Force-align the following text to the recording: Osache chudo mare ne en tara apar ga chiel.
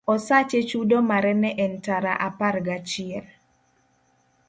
Osache 0.13 0.59
chudo 0.69 0.99
mare 1.09 1.33
ne 1.33 1.51
en 1.65 1.73
tara 1.81 2.13
apar 2.27 2.55
ga 2.65 2.77
chiel. 2.89 3.25